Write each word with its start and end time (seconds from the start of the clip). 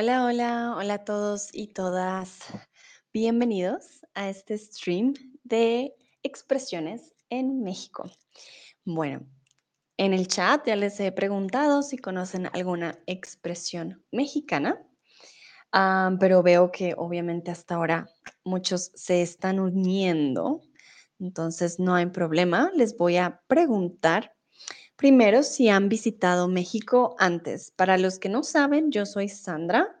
Hola, 0.00 0.26
hola, 0.26 0.76
hola 0.76 0.94
a 0.94 1.04
todos 1.04 1.48
y 1.52 1.72
todas. 1.72 2.44
Bienvenidos 3.12 4.06
a 4.14 4.28
este 4.28 4.56
stream 4.56 5.14
de 5.42 5.92
expresiones 6.22 7.12
en 7.30 7.64
México. 7.64 8.08
Bueno, 8.84 9.26
en 9.96 10.14
el 10.14 10.28
chat 10.28 10.64
ya 10.64 10.76
les 10.76 11.00
he 11.00 11.10
preguntado 11.10 11.82
si 11.82 11.98
conocen 11.98 12.46
alguna 12.52 12.96
expresión 13.06 14.00
mexicana, 14.12 14.80
ah, 15.72 16.12
pero 16.20 16.44
veo 16.44 16.70
que 16.70 16.94
obviamente 16.96 17.50
hasta 17.50 17.74
ahora 17.74 18.08
muchos 18.44 18.92
se 18.94 19.20
están 19.20 19.58
uniendo, 19.58 20.60
entonces 21.18 21.80
no 21.80 21.96
hay 21.96 22.06
problema. 22.06 22.70
Les 22.72 22.96
voy 22.96 23.16
a 23.16 23.42
preguntar 23.48 24.32
primero 24.98 25.44
si 25.44 25.68
han 25.68 25.88
visitado 25.88 26.48
México 26.48 27.14
antes. 27.18 27.70
Para 27.70 27.96
los 27.96 28.18
que 28.18 28.28
no 28.28 28.42
saben, 28.42 28.90
yo 28.90 29.06
soy 29.06 29.28
Sandra. 29.28 29.96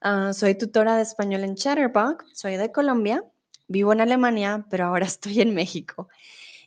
Ah, 0.00 0.32
soy 0.32 0.54
tutora 0.54 0.96
de 0.96 1.02
español 1.02 1.42
en 1.42 1.56
Chatterbox, 1.56 2.24
soy 2.32 2.56
de 2.56 2.70
Colombia, 2.70 3.24
vivo 3.66 3.92
en 3.92 4.00
Alemania, 4.00 4.64
pero 4.70 4.86
ahora 4.86 5.06
estoy 5.06 5.40
en 5.40 5.54
México. 5.54 6.08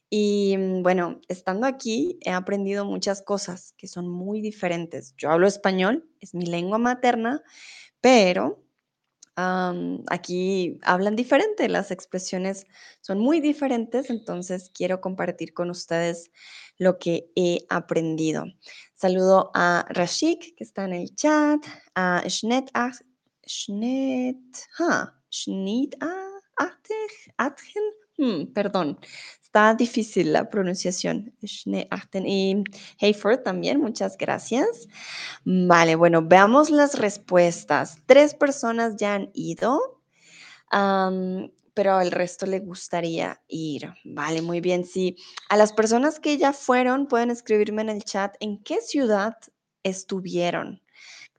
Y 0.10 0.58
mm, 0.58 0.84
bueno, 0.84 1.22
estando 1.30 1.66
aquí 1.66 2.20
he 2.22 2.32
aprendido 2.32 2.84
muchas 2.84 3.22
cosas 3.22 3.74
que 3.78 3.88
son 3.88 4.10
muy 4.10 4.42
diferentes. 4.42 5.16
Yo 5.18 5.32
hablo 5.32 5.48
español, 5.48 6.06
es 6.20 6.36
mi 6.36 6.46
lengua 6.46 6.78
materna, 6.78 7.42
pero 8.02 8.62
aquí 10.08 10.80
hablan 10.84 11.16
diferente, 11.16 11.70
las 11.70 11.92
expresiones 11.92 12.66
son 13.02 13.20
muy 13.20 13.40
diferentes, 13.42 14.10
entonces 14.10 14.72
quiero 14.74 15.02
compartir 15.02 15.54
con 15.54 15.70
ustedes 15.70 16.32
lo 16.78 16.98
que 16.98 17.32
he 17.36 17.66
aprendido. 17.70 18.46
Saludo 18.96 19.52
a 19.54 19.86
Rashik, 19.90 20.56
que 20.56 20.64
está 20.64 20.86
en 20.86 20.94
el 20.94 21.16
chat, 21.16 21.64
a 21.96 22.24
Schnet, 22.28 22.72
Schnet, 23.48 24.38
ah, 24.80 25.14
Schnitt, 25.30 25.96
Atgen, 27.38 27.84
hmm, 28.18 28.54
perdón, 28.54 29.00
Está 29.52 29.74
difícil 29.74 30.32
la 30.32 30.50
pronunciación. 30.50 31.34
Y 31.42 32.64
Hayford 33.02 33.40
también, 33.44 33.82
muchas 33.82 34.16
gracias. 34.18 34.88
Vale, 35.44 35.96
bueno, 35.96 36.22
veamos 36.26 36.70
las 36.70 36.98
respuestas. 36.98 37.98
Tres 38.06 38.34
personas 38.34 38.96
ya 38.96 39.16
han 39.16 39.30
ido, 39.34 40.02
pero 40.70 41.96
al 41.96 42.12
resto 42.12 42.46
le 42.46 42.62
gustaría 42.62 43.42
ir. 43.50 43.94
Vale, 44.06 44.42
muy 44.42 44.62
bien. 44.62 44.86
Sí, 44.86 45.18
a 45.50 45.58
las 45.58 45.74
personas 45.74 46.22
que 46.22 46.38
ya 46.38 46.54
fueron, 46.54 47.08
pueden 47.08 47.30
escribirme 47.30 47.82
en 47.82 47.90
el 47.90 48.06
chat 48.06 48.34
en 48.40 48.64
qué 48.64 48.80
ciudad 48.80 49.36
estuvieron. 49.84 50.82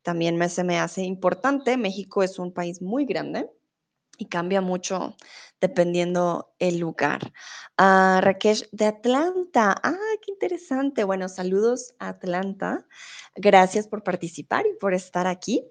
También 0.02 0.36
me, 0.36 0.50
se 0.50 0.64
me 0.64 0.78
hace 0.78 1.00
importante. 1.00 1.78
México 1.78 2.22
es 2.22 2.38
un 2.38 2.52
país 2.52 2.82
muy 2.82 3.06
grande 3.06 3.48
y 4.23 4.27
cambia 4.27 4.61
mucho 4.61 5.17
dependiendo 5.61 6.55
el 6.61 6.78
lugar. 6.78 7.33
Ah, 7.77 8.20
Rakesh 8.23 8.69
de 8.70 8.87
Atlanta. 8.87 9.75
Ah, 9.83 9.97
qué 10.25 10.31
interesante. 10.31 11.03
Bueno, 11.03 11.28
saludos 11.28 11.95
a 11.98 12.11
Atlanta. 12.11 12.87
Gracias 13.34 13.89
por 13.89 14.05
participar 14.05 14.65
y 14.67 14.78
por 14.78 14.95
estar 14.95 15.27
aquí. 15.27 15.65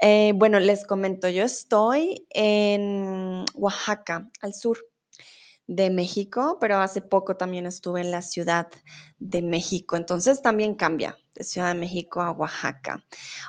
Eh, 0.00 0.32
bueno, 0.34 0.60
les 0.60 0.86
comento, 0.86 1.28
yo 1.28 1.44
estoy 1.44 2.26
en 2.30 3.44
Oaxaca, 3.54 4.30
al 4.40 4.54
sur 4.54 4.78
de 5.66 5.90
México, 5.90 6.56
pero 6.60 6.78
hace 6.78 7.02
poco 7.02 7.36
también 7.36 7.66
estuve 7.66 8.00
en 8.00 8.10
la 8.10 8.22
Ciudad 8.22 8.68
de 9.18 9.42
México, 9.42 9.96
entonces 9.96 10.42
también 10.42 10.74
cambia 10.74 11.16
de 11.34 11.44
Ciudad 11.44 11.74
de 11.74 11.80
México 11.80 12.20
a 12.20 12.30
Oaxaca. 12.30 13.04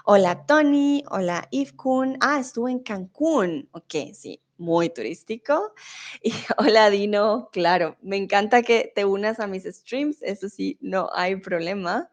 Hola 0.05 0.45
Tony, 0.45 1.03
hola 1.09 1.47
Ifkun, 1.51 2.17
ah, 2.21 2.39
estuve 2.39 2.71
en 2.71 2.79
Cancún, 2.79 3.69
ok, 3.71 3.93
sí, 4.13 4.41
muy 4.57 4.89
turístico. 4.89 5.73
Y 6.23 6.33
hola 6.57 6.89
Dino, 6.89 7.49
claro, 7.51 7.97
me 8.01 8.17
encanta 8.17 8.63
que 8.63 8.91
te 8.95 9.05
unas 9.05 9.39
a 9.39 9.47
mis 9.47 9.63
streams, 9.63 10.21
eso 10.21 10.49
sí, 10.49 10.77
no 10.81 11.09
hay 11.13 11.35
problema. 11.35 12.09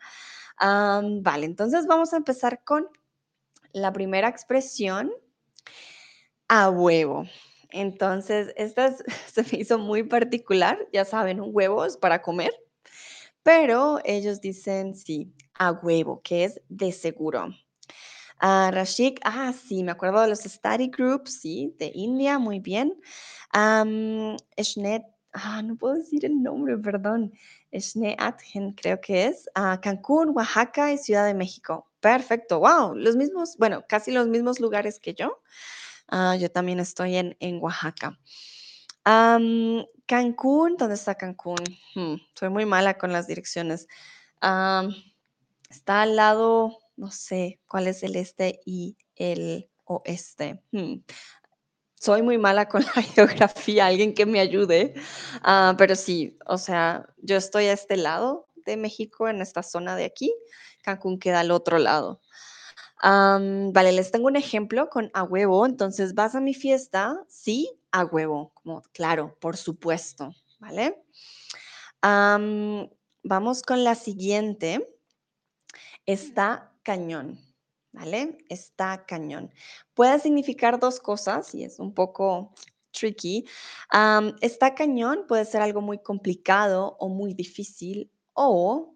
vale, 0.61 1.47
entonces 1.47 1.87
vamos 1.87 2.12
a 2.12 2.19
empezar 2.19 2.62
con 2.65 2.87
la 3.72 3.93
primera 3.93 4.28
expresión, 4.28 5.11
a 6.49 6.69
huevo. 6.69 7.25
Entonces, 7.71 8.53
esta 8.56 8.94
se 9.32 9.43
me 9.44 9.61
hizo 9.61 9.78
muy 9.78 10.03
particular, 10.03 10.78
ya 10.93 11.06
saben, 11.06 11.41
un 11.41 11.50
huevo 11.53 11.87
es 11.87 11.97
para 11.97 12.21
comer, 12.21 12.53
pero 13.43 13.99
ellos 14.05 14.41
dicen 14.41 14.94
sí, 14.94 15.32
a 15.54 15.72
huevo, 15.72 16.20
que 16.22 16.44
es 16.44 16.60
de 16.68 16.92
seguro. 16.92 17.48
Uh, 18.42 18.72
Rashik, 18.72 19.20
ah, 19.24 19.52
sí, 19.52 19.84
me 19.84 19.92
acuerdo 19.92 20.20
de 20.20 20.28
los 20.28 20.40
study 20.40 20.88
groups, 20.88 21.40
sí, 21.40 21.76
de 21.78 21.92
India, 21.94 22.38
muy 22.38 22.58
bien. 22.58 23.00
Um, 23.54 24.36
ah, 25.32 25.62
no 25.62 25.76
puedo 25.76 25.94
decir 25.94 26.24
el 26.24 26.42
nombre, 26.42 26.76
perdón. 26.76 27.32
Atgen, 28.18 28.72
creo 28.72 29.00
que 29.00 29.26
es. 29.26 29.48
Uh, 29.56 29.80
Cancún, 29.80 30.32
Oaxaca 30.34 30.92
y 30.92 30.98
Ciudad 30.98 31.26
de 31.26 31.34
México. 31.34 31.86
Perfecto, 32.00 32.58
wow, 32.58 32.96
los 32.96 33.14
mismos, 33.14 33.56
bueno, 33.58 33.84
casi 33.88 34.10
los 34.10 34.26
mismos 34.26 34.58
lugares 34.58 34.98
que 34.98 35.14
yo. 35.14 35.40
Ah, 36.08 36.36
yo 36.36 36.50
también 36.50 36.80
estoy 36.80 37.16
en, 37.16 37.36
en 37.38 37.62
Oaxaca. 37.62 38.19
Cancún, 39.04 40.76
¿dónde 40.76 40.94
está 40.94 41.14
Cancún? 41.14 41.62
Hmm, 41.94 42.16
soy 42.34 42.48
muy 42.50 42.66
mala 42.66 42.98
con 42.98 43.12
las 43.12 43.26
direcciones. 43.26 43.86
Está 45.72 46.03
al 46.03 46.16
lado, 46.16 46.78
no 46.97 47.10
sé 47.10 47.60
cuál 47.66 47.88
es 47.88 48.03
el 48.03 48.16
este 48.16 48.60
y 48.65 48.97
el 49.16 49.69
oeste. 49.84 50.62
Hmm, 50.71 51.00
soy 51.94 52.22
muy 52.22 52.38
mala 52.38 52.69
con 52.69 52.83
la 52.83 53.03
geografía, 53.03 53.87
alguien 53.87 54.15
que 54.15 54.27
me 54.27 54.41
ayude. 54.41 54.94
Ah, 55.43 55.75
pero 55.77 55.97
sí, 55.97 56.38
o 56.47 56.59
sea, 56.59 57.06
yo 57.19 57.37
estoy 57.37 57.66
a 57.66 57.72
este 57.72 57.97
lado 57.97 58.49
de 58.66 58.77
México, 58.77 59.28
en 59.28 59.41
esta 59.41 59.62
zona 59.62 59.97
de 59.97 60.05
aquí. 60.05 60.34
Cancún 60.82 61.19
queda 61.19 61.41
al 61.41 61.50
otro 61.50 61.78
lado 61.78 62.21
vale, 63.03 63.93
les 63.93 64.11
tengo 64.11 64.27
un 64.27 64.37
ejemplo 64.37 64.88
con 64.88 65.11
a 65.15 65.22
huevo. 65.25 65.66
Entonces, 65.66 66.15
¿vas 66.15 66.34
a 66.34 66.41
mi 66.41 66.55
fiesta? 66.55 67.21
Sí, 67.28 67.71
a 67.91 68.05
huevo, 68.05 68.53
claro, 68.93 69.37
por 69.41 69.56
supuesto, 69.56 70.34
¿vale? 70.59 71.03
vamos 73.25 73.62
con 73.62 73.84
la 73.84 73.94
siguiente. 73.94 74.88
Está 76.06 76.72
cañón, 76.82 77.38
¿vale? 77.92 78.38
Está 78.48 79.04
cañón. 79.06 79.52
Puede 79.94 80.18
significar 80.18 80.80
dos 80.80 81.00
cosas 81.00 81.54
y 81.54 81.64
es 81.64 81.78
un 81.78 81.94
poco 81.94 82.52
tricky. 82.92 83.46
está 84.40 84.74
cañón 84.74 85.26
puede 85.26 85.44
ser 85.44 85.62
algo 85.62 85.80
muy 85.80 85.98
complicado 85.98 86.96
o 86.98 87.08
muy 87.08 87.34
difícil 87.34 88.10
o 88.34 88.94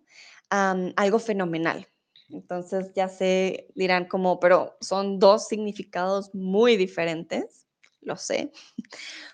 algo 0.50 1.18
fenomenal, 1.18 1.88
entonces 2.28 2.92
ya 2.94 3.08
se 3.08 3.68
dirán 3.74 4.06
como, 4.06 4.38
pero 4.38 4.76
son 4.80 5.18
dos 5.18 5.48
significados 5.48 6.34
muy 6.34 6.76
diferentes, 6.76 7.65
lo 8.06 8.16
sé, 8.16 8.52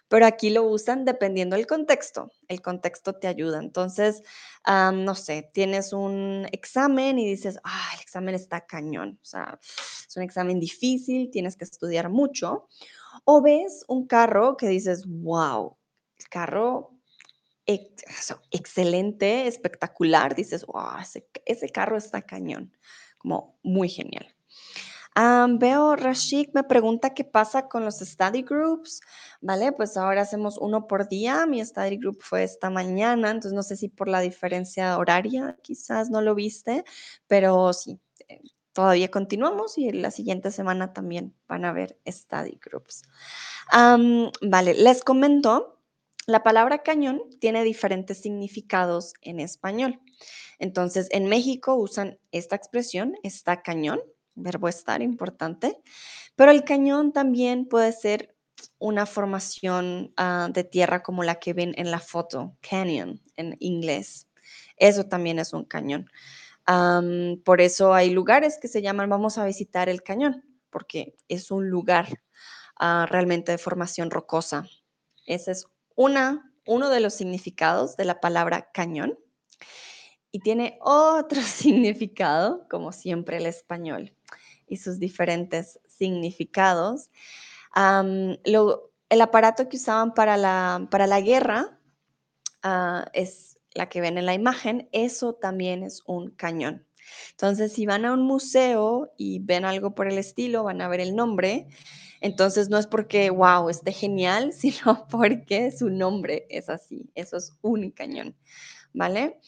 pero 0.08 0.26
aquí 0.26 0.50
lo 0.50 0.64
usan 0.64 1.04
dependiendo 1.04 1.56
del 1.56 1.66
contexto. 1.66 2.32
El 2.48 2.60
contexto 2.60 3.14
te 3.14 3.28
ayuda. 3.28 3.60
Entonces, 3.60 4.22
no 4.66 5.14
sé, 5.14 5.50
tienes 5.54 5.92
un 5.92 6.48
examen 6.52 7.18
y 7.18 7.26
dices, 7.26 7.58
ah, 7.64 7.90
el 7.94 8.00
examen 8.00 8.34
está 8.34 8.66
cañón. 8.66 9.18
O 9.22 9.24
sea, 9.24 9.58
es 9.62 10.16
un 10.16 10.22
examen 10.22 10.58
difícil, 10.58 11.30
tienes 11.30 11.56
que 11.56 11.64
estudiar 11.64 12.08
mucho. 12.08 12.68
O 13.24 13.42
ves 13.42 13.84
un 13.88 14.06
carro 14.06 14.56
que 14.56 14.68
dices, 14.68 15.04
wow, 15.06 15.76
el 16.18 16.28
carro 16.28 16.92
excelente, 18.50 19.46
espectacular, 19.46 20.34
dices, 20.34 20.66
wow, 20.66 20.98
ese, 21.46 21.68
carro 21.70 21.96
está 21.96 22.22
cañón, 22.22 22.76
como 23.18 23.58
muy 23.62 23.88
genial. 23.88 24.26
Veo, 25.58 25.96
Rashik 25.96 26.54
me 26.54 26.64
pregunta 26.64 27.14
qué 27.14 27.24
pasa 27.24 27.68
con 27.68 27.84
los 27.84 27.98
study 27.98 28.42
groups, 28.42 29.00
¿vale? 29.40 29.72
Pues 29.72 29.96
ahora 29.96 30.22
hacemos 30.22 30.58
uno 30.58 30.86
por 30.86 31.08
día, 31.08 31.46
mi 31.46 31.64
study 31.64 31.98
group 31.98 32.18
fue 32.22 32.44
esta 32.44 32.70
mañana, 32.70 33.30
entonces 33.30 33.52
no 33.52 33.62
sé 33.62 33.76
si 33.76 33.88
por 33.88 34.08
la 34.08 34.20
diferencia 34.20 34.96
horaria 34.98 35.56
quizás 35.62 36.10
no 36.10 36.20
lo 36.20 36.34
viste, 36.34 36.84
pero 37.26 37.72
sí, 37.72 38.00
eh, 38.28 38.40
todavía 38.72 39.10
continuamos 39.10 39.76
y 39.78 39.90
la 39.92 40.10
siguiente 40.10 40.50
semana 40.50 40.92
también 40.92 41.34
van 41.46 41.64
a 41.64 41.70
haber 41.70 41.98
study 42.06 42.58
groups. 42.64 43.02
vale, 44.42 44.74
les 44.74 45.04
comento 45.04 45.78
la 46.26 46.44
palabra 46.44 46.84
cañón 46.84 47.20
tiene 47.40 47.64
diferentes 47.64 48.18
significados 48.18 49.14
en 49.22 49.40
español. 49.40 50.00
Entonces, 50.60 51.08
en 51.10 51.26
México 51.26 51.74
usan 51.74 52.18
esta 52.30 52.54
expresión, 52.54 53.16
está 53.24 53.62
cañón, 53.62 54.00
verbo 54.34 54.68
estar 54.68 55.02
importante, 55.02 55.78
pero 56.36 56.50
el 56.50 56.64
cañón 56.64 57.12
también 57.12 57.66
puede 57.66 57.92
ser 57.92 58.34
una 58.78 59.06
formación 59.06 60.12
ah, 60.16 60.48
de 60.52 60.64
tierra 60.64 61.02
como 61.02 61.22
la 61.22 61.36
que 61.36 61.52
ven 61.52 61.74
en 61.76 61.90
la 61.90 62.00
foto, 62.00 62.56
canyon 62.60 63.20
en 63.36 63.56
inglés. 63.60 64.28
Eso 64.76 65.04
también 65.04 65.38
es 65.38 65.52
un 65.52 65.64
cañón. 65.64 66.08
por 67.44 67.60
eso 67.60 67.94
hay 67.94 68.10
lugares 68.10 68.58
que 68.60 68.68
se 68.68 68.82
llaman 68.82 69.10
vamos 69.10 69.38
a 69.38 69.44
visitar 69.44 69.88
el 69.88 70.02
cañón, 70.02 70.44
porque 70.70 71.16
es 71.28 71.50
un 71.50 71.68
lugar 71.68 72.08
ah, 72.78 73.06
realmente 73.08 73.52
de 73.52 73.58
formación 73.58 74.10
rocosa. 74.10 74.64
Ese 75.26 75.52
es 75.52 75.66
una, 75.94 76.52
uno 76.66 76.88
de 76.88 77.00
los 77.00 77.14
significados 77.14 77.96
de 77.96 78.04
la 78.04 78.20
palabra 78.20 78.70
cañón. 78.72 79.18
Y 80.32 80.40
tiene 80.40 80.78
otro 80.80 81.42
significado, 81.42 82.66
como 82.68 82.92
siempre 82.92 83.36
el 83.36 83.46
español, 83.46 84.16
y 84.72 84.78
sus 84.78 84.98
diferentes 84.98 85.78
significados. 85.86 87.10
el 87.74 89.20
aparato 89.20 89.68
que 89.68 89.76
usaban 89.76 90.14
para 90.14 90.38
la, 90.38 90.88
para 90.90 91.06
la 91.06 91.20
guerra 91.20 91.78
ah, 92.62 93.04
es 93.12 93.58
la 93.74 93.90
que 93.90 94.00
ven 94.00 94.16
en 94.16 94.26
la 94.26 94.34
imagen, 94.34 94.88
eso 94.92 95.34
también 95.34 95.82
es 95.82 96.02
un 96.06 96.30
cañón. 96.30 96.86
Entonces, 97.32 97.72
si 97.72 97.84
van 97.84 98.06
a 98.06 98.14
un 98.14 98.22
museo 98.22 99.12
y 99.18 99.40
ven 99.40 99.66
algo 99.66 99.94
por 99.94 100.08
el 100.08 100.16
estilo, 100.16 100.64
van 100.64 100.80
a 100.80 100.88
ver 100.88 101.00
el 101.00 101.14
nombre. 101.14 101.66
Entonces, 102.22 102.70
no 102.70 102.78
es 102.78 102.86
porque, 102.86 103.28
wow, 103.28 103.68
esté 103.68 103.92
genial, 103.92 104.52
sino 104.58 105.06
porque 105.10 105.70
su 105.70 105.90
nombre 105.90 106.46
es 106.48 106.70
así. 106.70 107.10
Eso 107.14 107.36
es 107.36 107.52
un 107.60 107.90
cañón, 107.90 108.34
¿vale? 108.94 109.38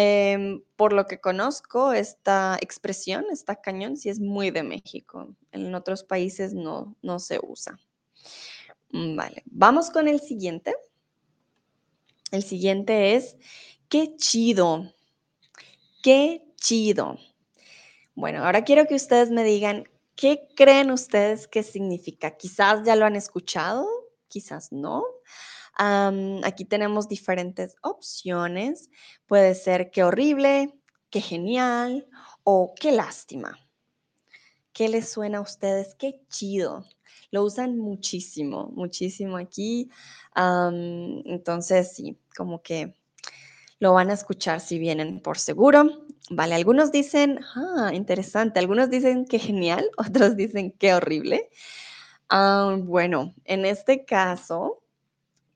Em, 0.00 0.62
por 0.76 0.92
lo 0.92 1.08
que 1.08 1.18
conozco, 1.18 1.92
esta 1.92 2.56
expresión, 2.60 3.24
esta 3.32 3.56
cañón, 3.56 3.96
sí 3.96 4.08
es 4.08 4.20
muy 4.20 4.52
de 4.52 4.62
México. 4.62 5.34
En 5.50 5.74
otros 5.74 6.04
países 6.04 6.54
no, 6.54 6.94
no 7.02 7.18
se 7.18 7.40
usa. 7.42 7.80
Mm, 8.92 9.16
vale, 9.16 9.42
vamos 9.46 9.90
con 9.90 10.06
el 10.06 10.20
siguiente. 10.20 10.76
El 12.30 12.44
siguiente 12.44 13.16
es, 13.16 13.38
qué 13.88 14.14
chido, 14.14 14.94
qué 16.00 16.44
chido. 16.54 17.18
Bueno, 18.14 18.44
ahora 18.44 18.62
quiero 18.62 18.86
que 18.86 18.94
ustedes 18.94 19.32
me 19.32 19.42
digan, 19.42 19.82
¿qué 20.14 20.46
creen 20.54 20.92
ustedes 20.92 21.48
que 21.48 21.64
significa? 21.64 22.36
Quizás 22.36 22.84
ya 22.84 22.94
lo 22.94 23.04
han 23.04 23.16
escuchado, 23.16 23.84
quizás 24.28 24.70
no. 24.70 25.04
Aquí 25.78 26.64
tenemos 26.64 27.08
diferentes 27.08 27.76
opciones. 27.82 28.90
Puede 29.26 29.54
ser 29.54 29.90
qué 29.90 30.04
horrible, 30.04 30.74
qué 31.10 31.20
genial 31.20 32.06
o 32.44 32.74
qué 32.78 32.92
lástima. 32.92 33.58
¿Qué 34.72 34.88
les 34.88 35.08
suena 35.08 35.38
a 35.38 35.42
ustedes? 35.42 35.94
Qué 35.96 36.20
chido. 36.28 36.84
Lo 37.30 37.44
usan 37.44 37.78
muchísimo, 37.78 38.70
muchísimo 38.74 39.36
aquí. 39.36 39.90
entonces, 40.36 41.92
sí, 41.94 42.18
como 42.36 42.62
que 42.62 42.94
lo 43.80 43.92
van 43.92 44.10
a 44.10 44.14
escuchar 44.14 44.60
si 44.60 44.78
vienen 44.78 45.20
por 45.20 45.38
seguro. 45.38 46.06
Vale, 46.30 46.54
algunos 46.54 46.92
dicen, 46.92 47.40
ah, 47.54 47.90
interesante, 47.94 48.58
algunos 48.58 48.90
dicen 48.90 49.24
que 49.24 49.38
genial, 49.38 49.90
otros 49.96 50.36
dicen 50.36 50.72
que 50.72 50.94
horrible. 50.94 51.48
Bueno, 52.30 53.34
en 53.44 53.64
este 53.64 54.04
caso, 54.04 54.82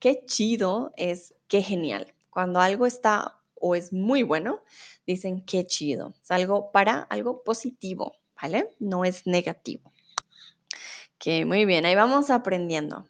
qué 0.02 0.24
chido 0.26 0.92
es 0.96 1.32
qué 1.46 1.62
genial. 1.62 2.12
Cuando 2.28 2.58
algo 2.58 2.86
está 2.86 3.38
o 3.54 3.76
es 3.76 3.92
muy 3.92 4.24
bueno, 4.24 4.60
dicen 5.06 5.44
qué 5.44 5.64
chido. 5.64 6.12
Es 6.20 6.28
algo 6.32 6.72
para 6.72 7.02
algo 7.02 7.44
positivo, 7.44 8.16
¿vale? 8.34 8.68
No 8.80 9.04
es 9.04 9.28
negativo. 9.28 9.92
Que 11.18 11.44
muy 11.44 11.66
bien, 11.66 11.86
ahí 11.86 11.94
vamos 11.94 12.30
aprendiendo. 12.30 13.06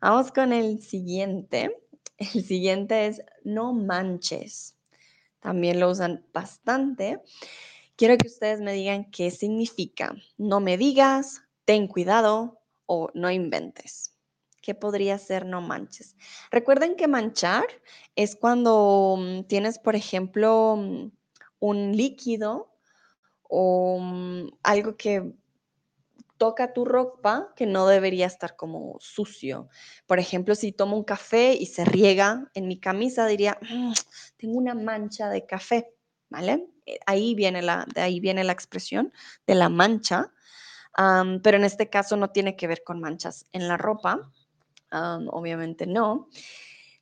Vamos 0.00 0.32
con 0.32 0.52
el 0.52 0.82
siguiente. 0.82 1.80
El 2.18 2.44
siguiente 2.44 3.06
es 3.06 3.22
no 3.44 3.72
manches. 3.72 4.76
También 5.38 5.78
lo 5.78 5.90
usan 5.90 6.26
bastante. 6.32 7.20
Quiero 7.94 8.16
que 8.16 8.26
ustedes 8.26 8.60
me 8.60 8.72
digan 8.72 9.08
qué 9.10 9.30
significa. 9.30 10.16
No 10.36 10.58
me 10.58 10.78
digas, 10.78 11.42
ten 11.64 11.86
cuidado 11.86 12.60
o 12.86 13.10
no 13.14 13.30
inventes. 13.30 14.13
¿Qué 14.64 14.74
podría 14.74 15.18
ser 15.18 15.44
no 15.44 15.60
manches? 15.60 16.16
Recuerden 16.50 16.96
que 16.96 17.06
manchar 17.06 17.66
es 18.16 18.34
cuando 18.34 19.16
mm, 19.18 19.42
tienes, 19.42 19.78
por 19.78 19.94
ejemplo, 19.94 20.76
mm, 20.78 21.10
un 21.60 21.94
líquido 21.94 22.74
o 23.42 23.98
mm, 24.00 24.48
algo 24.62 24.96
que 24.96 25.34
toca 26.38 26.72
tu 26.72 26.86
ropa 26.86 27.52
que 27.54 27.66
no 27.66 27.86
debería 27.86 28.24
estar 28.24 28.56
como 28.56 28.96
sucio. 29.00 29.68
Por 30.06 30.18
ejemplo, 30.18 30.54
si 30.54 30.72
tomo 30.72 30.96
un 30.96 31.04
café 31.04 31.52
y 31.52 31.66
se 31.66 31.84
riega 31.84 32.50
en 32.54 32.66
mi 32.66 32.80
camisa, 32.80 33.26
diría, 33.26 33.58
tengo 34.38 34.56
una 34.56 34.74
mancha 34.74 35.28
de 35.28 35.44
café, 35.44 35.92
¿vale? 36.30 36.66
Eh, 36.86 36.98
ahí 37.04 37.34
viene 37.34 37.60
la, 37.60 37.86
ahí 37.96 38.18
viene 38.18 38.44
la 38.44 38.52
expresión 38.52 39.12
de 39.46 39.56
la 39.56 39.68
mancha, 39.68 40.32
pero 41.42 41.58
en 41.58 41.64
este 41.64 41.90
caso 41.90 42.16
no 42.16 42.30
tiene 42.30 42.56
que 42.56 42.66
ver 42.66 42.82
con 42.82 43.00
manchas 43.00 43.46
en 43.52 43.68
la 43.68 43.76
ropa, 43.76 44.30
obviamente 45.30 45.86
no. 45.86 46.28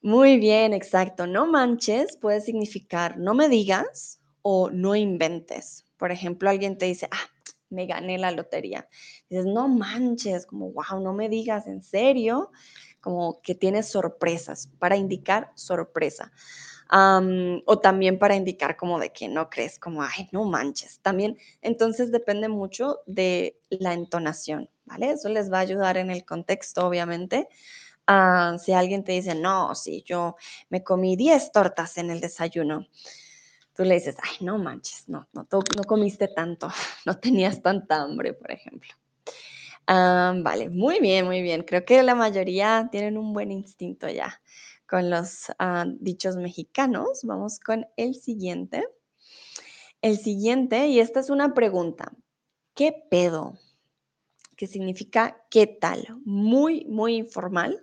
Muy 0.03 0.39
bien, 0.39 0.75
exacto. 0.75 1.27
No 1.27 1.47
manches 1.47 2.17
puede 2.19 2.41
significar 2.41 3.19
no 3.19 3.35
me 3.35 3.49
digas 3.49 4.21
o 4.43 4.71
no 4.71 4.97
inventes. 4.97 5.85
Por 5.97 6.13
ejemplo, 6.13 6.51
alguien 6.51 6.79
te 6.79 6.87
dice, 6.87 7.09
ah, 7.13 7.31
me 7.71 7.87
gané 7.87 8.19
la 8.19 8.33
lotería. 8.33 8.89
Dices, 9.31 9.47
no 9.47 9.69
manches, 9.69 10.47
como, 10.47 10.73
wow, 10.73 11.01
no 11.03 11.13
me 11.15 11.29
digas 11.29 11.67
en 11.69 11.83
serio, 11.83 12.51
como 13.01 13.41
que 13.43 13.55
tienes 13.55 13.89
sorpresas, 13.89 14.69
para 14.79 14.97
indicar 14.97 15.53
sorpresa. 15.55 16.33
O 16.93 17.79
también 17.79 18.19
para 18.19 18.37
indicar 18.37 18.77
como 18.77 18.99
de 18.99 19.13
que 19.13 19.29
no 19.29 19.49
crees, 19.49 19.79
como, 19.79 20.03
ay, 20.03 20.29
no 20.31 20.45
manches. 20.45 21.01
También, 21.01 21.39
entonces 21.63 22.13
depende 22.13 22.49
mucho 22.49 23.01
de 23.07 23.59
la 23.71 23.95
entonación, 23.95 24.69
¿vale? 24.85 25.13
Eso 25.13 25.29
les 25.31 25.51
va 25.51 25.59
a 25.59 25.61
ayudar 25.63 25.97
en 25.97 26.11
el 26.11 26.25
contexto, 26.25 26.87
obviamente. 26.87 27.49
Ah, 28.07 28.57
si 28.63 28.73
alguien 28.73 29.05
te 29.05 29.13
dice, 29.13 29.35
no, 29.35 29.75
sí, 29.75 30.05
yo 30.07 30.37
me 30.69 30.83
comí 30.85 31.17
10 31.17 31.51
tortas 31.53 31.97
en 31.99 32.11
el 32.11 32.21
desayuno 32.21 32.87
tú 33.75 33.85
le 33.85 33.95
dices, 33.95 34.17
ay, 34.23 34.45
no 34.45 34.59
manches, 34.59 35.09
no, 35.09 35.27
no, 35.33 35.47
no 35.51 35.85
comiste 35.85 36.29
tanto, 36.29 36.69
no 37.07 37.19
tenías 37.19 37.63
tanta 37.63 38.03
hambre, 38.03 38.35
por 38.35 38.51
ejemplo. 38.53 38.91
Ah, 39.87 40.35
vale, 40.37 40.69
muy 40.69 41.01
bien, 41.01 41.25
muy 41.25 41.41
bien. 41.43 41.63
Creo 41.63 41.85
que 41.85 42.03
la 42.03 42.15
mayoría 42.15 42.89
tienen 42.93 43.17
un 43.17 43.33
buen 43.33 43.51
instinto 43.51 44.09
ya 44.09 44.41
con 44.93 45.09
los 45.09 45.47
ah, 45.59 45.87
dichos 45.89 46.37
mexicanos. 46.37 47.21
Vamos 47.23 47.59
con 47.59 47.87
el 47.97 48.15
siguiente. 48.15 48.87
El 50.03 50.19
siguiente, 50.19 50.89
y 50.89 51.01
esta 51.01 51.21
es 51.21 51.31
una 51.31 51.55
pregunta. 51.55 52.13
¿Qué 52.75 52.93
pedo? 53.11 53.59
¿Qué 54.55 54.67
significa 54.67 55.43
qué 55.49 55.67
tal? 55.67 56.07
Muy, 56.27 56.85
muy 56.85 57.15
informal. 57.15 57.83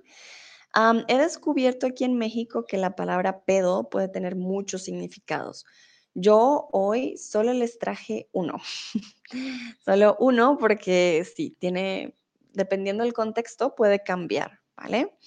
he 1.08 1.18
descubierto 1.18 1.88
aquí 1.88 2.04
en 2.04 2.13
México 2.13 2.68
que 2.68 2.78
la 2.78 2.96
palabra 2.96 3.44
pedo 3.44 3.89
puede 3.89 4.08
tener 4.08 4.36
muchos 4.36 4.84
significados. 4.84 5.66
Yo 6.13 6.70
hoy 6.72 7.18
solo 7.18 7.54
les 7.54 7.80
traje 7.80 8.30
uno, 8.34 8.62
solo 9.84 10.16
uno 10.20 10.60
porque 10.60 11.25
sí, 11.36 11.58
tiene, 11.58 12.16
dependiendo 12.54 13.04
del 13.04 13.13
contexto, 13.13 13.74
puede 13.74 14.04
cambiar, 14.04 14.60
¿vale? 14.78 15.18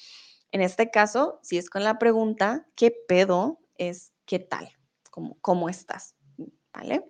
En 0.53 0.61
este 0.61 0.91
caso, 0.91 1.41
si 1.43 1.57
es 1.57 1.71
con 1.71 1.83
la 1.83 1.99
pregunta, 1.99 2.67
¿qué 2.77 2.95
pedo 3.09 3.59
es 3.77 4.13
qué 4.27 4.39
tal? 4.39 4.71
¿Cómo, 5.11 5.39
cómo 5.41 5.69
estás? 5.69 6.15
¿Vale? 6.73 7.05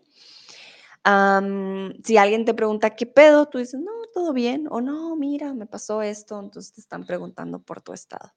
si 2.05 2.17
alguien 2.17 2.45
te 2.45 2.55
pregunta 2.55 2.95
qué 2.95 3.07
pedo, 3.07 3.47
tú 3.49 3.59
dices, 3.59 3.81
no, 3.81 3.91
todo 4.15 4.33
bien, 4.33 4.69
o 4.71 4.81
no, 4.81 5.17
mira, 5.17 5.53
me 5.53 5.67
pasó 5.67 6.01
esto, 6.01 6.39
entonces 6.39 6.73
te 6.73 6.81
están 6.81 7.05
preguntando 7.05 7.61
por 7.61 7.83
tu 7.83 7.93
estado. 7.93 8.33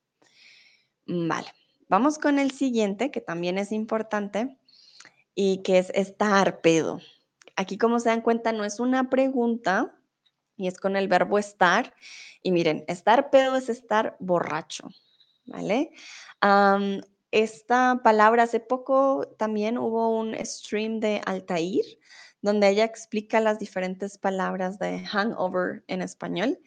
Vale, 1.05 1.51
vamos 1.87 2.17
con 2.17 2.39
el 2.39 2.49
siguiente, 2.49 3.11
que 3.11 3.21
también 3.21 3.59
es 3.59 3.71
importante 3.71 4.57
y 5.35 5.61
que 5.61 5.77
es 5.77 5.91
estar 5.91 6.61
pedo. 6.61 7.01
Aquí, 7.55 7.77
como 7.77 7.99
se 7.99 8.09
dan 8.09 8.21
cuenta, 8.21 8.51
no 8.51 8.65
es 8.65 8.79
una 8.79 9.11
pregunta 9.11 9.95
y 10.57 10.67
es 10.67 10.77
con 10.77 10.95
el 10.95 11.07
verbo 11.07 11.37
estar. 11.37 11.93
Y 12.41 12.51
miren, 12.51 12.83
estar 12.87 13.29
pedo 13.29 13.55
es 13.55 13.69
estar 13.69 14.15
borracho, 14.19 14.89
¿vale? 15.45 15.91
esta 17.31 18.01
palabra, 18.03 18.43
hace 18.43 18.59
poco 18.59 19.27
también 19.37 19.77
hubo 19.77 20.15
un 20.17 20.35
stream 20.45 20.99
de 20.99 21.21
Altair, 21.25 21.83
donde 22.41 22.69
ella 22.69 22.85
explica 22.85 23.41
las 23.41 23.59
diferentes 23.59 24.17
palabras 24.17 24.77
de 24.79 24.99
hangover 25.05 25.83
en 25.87 26.01
español. 26.01 26.59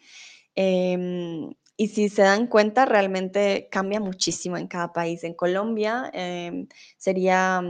Em, 0.57 1.55
y 1.77 1.89
si 1.89 2.09
se 2.09 2.23
dan 2.23 2.49
cuenta, 2.49 2.85
realmente 2.85 3.69
cambia 3.71 4.01
muchísimo 4.01 4.57
en 4.57 4.67
cada 4.67 4.93
país. 4.93 5.23
En 5.23 5.35
Colombia 5.35 6.11
em, 6.13 6.67
sería 6.97 7.63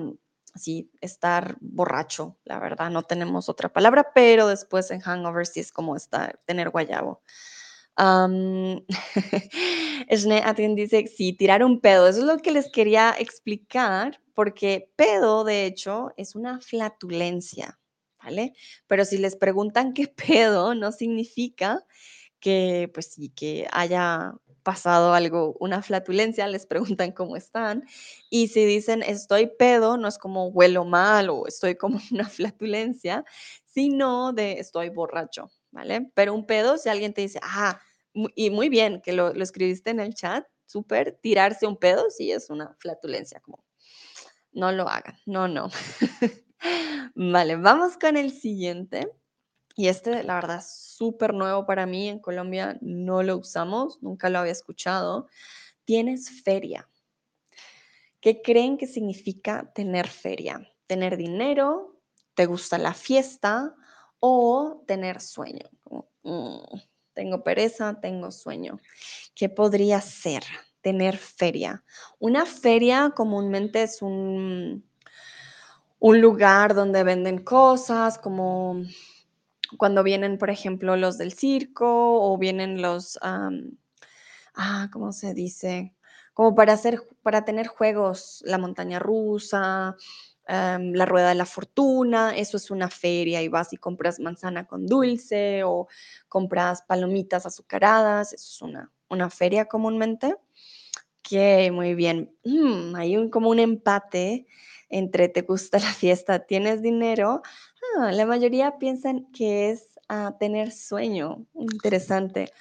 así 0.58 0.90
estar 1.00 1.56
borracho, 1.60 2.36
la 2.44 2.58
verdad, 2.58 2.90
no 2.90 3.04
tenemos 3.04 3.48
otra 3.48 3.72
palabra, 3.72 4.10
pero 4.14 4.48
después 4.48 4.90
en 4.90 5.00
hangover 5.00 5.46
sí 5.46 5.60
es 5.60 5.72
como 5.72 5.96
estar, 5.96 6.40
tener 6.44 6.70
guayabo. 6.70 7.22
Um, 7.96 8.84
dice, 10.76 11.06
sí, 11.06 11.32
tirar 11.32 11.64
un 11.64 11.80
pedo, 11.80 12.08
eso 12.08 12.20
es 12.20 12.24
lo 12.24 12.38
que 12.38 12.50
les 12.50 12.70
quería 12.70 13.14
explicar, 13.18 14.20
porque 14.34 14.90
pedo, 14.96 15.44
de 15.44 15.66
hecho, 15.66 16.12
es 16.16 16.34
una 16.34 16.60
flatulencia, 16.60 17.78
¿vale? 18.22 18.52
Pero 18.86 19.04
si 19.04 19.18
les 19.18 19.36
preguntan 19.36 19.94
qué 19.94 20.08
pedo, 20.48 20.74
no 20.74 20.92
significa 20.92 21.84
que, 22.40 22.90
pues 22.92 23.12
sí, 23.12 23.30
que 23.30 23.66
haya 23.72 24.34
pasado 24.68 25.14
algo, 25.14 25.56
una 25.60 25.80
flatulencia, 25.80 26.46
les 26.46 26.66
preguntan 26.66 27.12
cómo 27.12 27.36
están. 27.36 27.86
Y 28.28 28.48
si 28.48 28.66
dicen 28.66 29.02
estoy 29.02 29.46
pedo, 29.46 29.96
no 29.96 30.08
es 30.08 30.18
como 30.18 30.48
huelo 30.48 30.84
mal 30.84 31.30
o 31.30 31.46
estoy 31.46 31.76
como 31.76 31.98
una 32.12 32.28
flatulencia, 32.28 33.24
sino 33.64 34.34
de 34.34 34.60
estoy 34.60 34.90
borracho, 34.90 35.50
¿vale? 35.70 36.10
Pero 36.12 36.34
un 36.34 36.44
pedo, 36.44 36.76
si 36.76 36.90
alguien 36.90 37.14
te 37.14 37.22
dice, 37.22 37.40
ah, 37.42 37.80
y 38.34 38.50
muy 38.50 38.68
bien 38.68 39.00
que 39.00 39.14
lo, 39.14 39.30
escribiste 39.30 39.88
en 39.88 40.00
el 40.00 40.12
chat, 40.12 40.44
súper, 40.66 41.18
tirarse 41.22 41.66
un 41.66 41.78
pedo, 41.78 42.10
sí 42.10 42.30
es 42.30 42.50
una 42.50 42.76
flatulencia, 42.78 43.40
como 43.40 43.64
no 44.52 44.70
lo 44.70 44.86
hagan, 44.86 45.16
no, 45.24 45.48
no. 45.48 45.70
vale, 47.14 47.56
vamos 47.56 47.96
con 47.96 48.18
el 48.18 48.32
siguiente. 48.32 49.10
Y 49.78 49.86
este, 49.86 50.24
la 50.24 50.34
verdad, 50.34 50.56
es 50.56 50.66
súper 50.66 51.32
nuevo 51.32 51.64
para 51.64 51.86
mí. 51.86 52.08
En 52.08 52.18
Colombia 52.18 52.76
no 52.80 53.22
lo 53.22 53.36
usamos, 53.36 54.02
nunca 54.02 54.28
lo 54.28 54.40
había 54.40 54.50
escuchado. 54.50 55.28
Tienes 55.84 56.42
feria. 56.42 56.88
¿Qué 58.20 58.42
creen 58.42 58.76
que 58.76 58.88
significa 58.88 59.70
tener 59.76 60.08
feria? 60.08 60.68
¿Tener 60.88 61.16
dinero? 61.16 61.96
¿Te 62.34 62.46
gusta 62.46 62.76
la 62.76 62.92
fiesta? 62.92 63.76
¿O 64.18 64.82
tener 64.88 65.20
sueño? 65.20 65.70
Mm, 66.24 66.58
tengo 67.14 67.44
pereza, 67.44 68.00
tengo 68.00 68.32
sueño. 68.32 68.80
¿Qué 69.32 69.48
podría 69.48 70.00
ser 70.00 70.42
tener 70.80 71.16
feria? 71.16 71.84
Una 72.18 72.46
feria 72.46 73.12
comúnmente 73.14 73.84
es 73.84 74.02
un, 74.02 74.84
un 76.00 76.20
lugar 76.20 76.74
donde 76.74 77.04
venden 77.04 77.44
cosas 77.44 78.18
como 78.18 78.82
cuando 79.76 80.02
vienen, 80.02 80.38
por 80.38 80.50
ejemplo, 80.50 80.96
los 80.96 81.18
del 81.18 81.32
circo 81.32 81.86
o 82.22 82.38
vienen 82.38 82.80
los, 82.80 83.18
ah, 83.22 84.88
¿cómo 84.92 85.12
se 85.12 85.34
dice? 85.34 85.94
Como 86.32 86.54
para 86.54 86.72
hacer, 86.72 87.02
para 87.22 87.44
tener 87.44 87.66
juegos, 87.66 88.42
la 88.46 88.58
montaña 88.58 88.98
rusa, 88.98 89.96
la 90.48 91.04
rueda 91.04 91.28
de 91.28 91.34
la 91.34 91.44
fortuna, 91.44 92.34
eso 92.34 92.56
es 92.56 92.70
una 92.70 92.88
feria 92.88 93.42
y 93.42 93.48
vas 93.48 93.72
y 93.72 93.76
compras 93.76 94.18
manzana 94.18 94.66
con 94.66 94.86
dulce 94.86 95.62
o 95.64 95.88
compras 96.28 96.82
palomitas 96.82 97.44
azucaradas, 97.44 98.32
eso 98.32 98.48
es 98.48 98.62
una, 98.62 98.90
una 99.10 99.28
feria 99.28 99.66
comúnmente. 99.66 100.36
Que 101.22 101.70
muy 101.70 101.94
bien. 101.94 102.34
Mm, 102.44 102.94
hay 102.96 103.16
un, 103.18 103.28
como 103.28 103.50
un 103.50 103.58
empate 103.58 104.46
entre 104.88 105.28
te 105.28 105.42
gusta 105.42 105.78
la 105.78 105.92
fiesta, 105.92 106.46
tienes 106.46 106.80
dinero, 106.80 107.42
Ah, 107.96 108.12
la 108.12 108.26
mayoría 108.26 108.78
piensan 108.78 109.30
que 109.32 109.70
es 109.70 109.88
ah, 110.08 110.36
tener 110.38 110.72
sueño. 110.72 111.46
Interesante. 111.54 112.52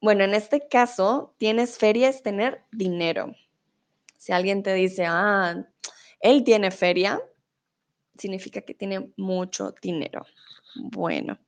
Bueno, 0.00 0.24
en 0.24 0.34
este 0.34 0.68
caso, 0.68 1.34
tienes 1.38 1.78
feria 1.78 2.08
es 2.08 2.22
tener 2.22 2.64
dinero. 2.72 3.34
Si 4.18 4.32
alguien 4.32 4.62
te 4.62 4.74
dice, 4.74 5.04
ah, 5.06 5.66
él 6.20 6.44
tiene 6.44 6.70
feria, 6.70 7.20
significa 8.18 8.60
que 8.62 8.74
tiene 8.74 9.12
mucho 9.16 9.74
dinero. 9.82 10.24
Bueno, 10.76 11.38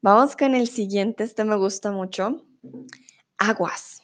vamos 0.00 0.36
con 0.36 0.54
el 0.54 0.68
siguiente. 0.68 1.24
Este 1.24 1.44
me 1.44 1.56
gusta 1.56 1.90
mucho. 1.90 2.44
Aguas. 3.38 4.02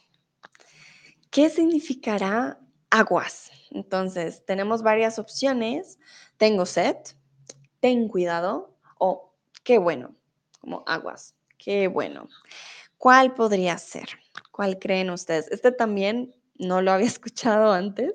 ¿Qué 1.30 1.48
significará 1.48 2.58
aguas? 2.90 3.50
Entonces, 3.70 4.44
tenemos 4.44 4.82
varias 4.82 5.18
opciones. 5.18 5.98
Tengo 6.36 6.66
sed, 6.66 6.96
ten 7.80 8.08
cuidado 8.08 8.76
o 8.98 9.32
qué 9.64 9.78
bueno, 9.78 10.14
como 10.60 10.84
aguas, 10.86 11.34
qué 11.58 11.88
bueno. 11.88 12.28
¿Cuál 12.98 13.34
podría 13.34 13.78
ser? 13.78 14.08
¿Cuál 14.52 14.78
creen 14.78 15.10
ustedes? 15.10 15.50
Este 15.50 15.72
también 15.72 16.34
no 16.56 16.82
lo 16.82 16.92
había 16.92 17.06
escuchado 17.18 17.72
antes, 17.72 18.14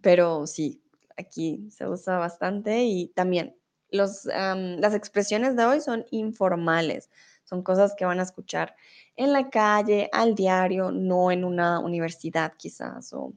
pero 0.00 0.46
sí, 0.46 0.82
aquí 1.16 1.68
se 1.70 1.86
usa 1.86 2.18
bastante 2.18 2.84
y 2.84 3.08
también 3.08 3.56
los, 3.90 4.24
las 4.24 4.94
expresiones 4.94 5.56
de 5.56 5.64
hoy 5.66 5.80
son 5.80 6.06
informales, 6.10 7.10
son 7.44 7.62
cosas 7.62 7.94
que 7.96 8.06
van 8.06 8.20
a 8.20 8.22
escuchar 8.22 8.74
en 9.16 9.32
la 9.32 9.50
calle, 9.50 10.08
al 10.12 10.34
diario, 10.34 10.90
no 10.90 11.30
en 11.30 11.44
una 11.44 11.78
universidad 11.80 12.54
quizás 12.56 13.12
o 13.12 13.34